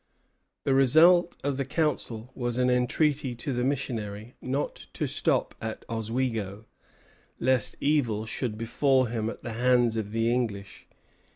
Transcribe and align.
The 0.63 0.73
result 0.73 1.37
of 1.43 1.57
the 1.57 1.63
council 1.63 2.31
was 2.33 2.57
an 2.57 2.71
entreaty 2.71 3.35
to 3.35 3.53
the 3.53 3.63
missionary 3.63 4.33
not 4.41 4.87
to 4.93 5.05
stop 5.05 5.53
at 5.61 5.85
Oswego, 5.87 6.65
lest 7.39 7.75
evil 7.79 8.25
should 8.25 8.57
befall 8.57 9.03
him 9.03 9.29
at 9.29 9.43
the 9.43 9.53
hands 9.53 9.97
of 9.97 10.09
the 10.09 10.33
English. 10.33 10.87